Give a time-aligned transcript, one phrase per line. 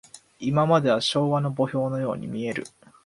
[0.39, 2.63] いまでは昭和の墓標のように見える。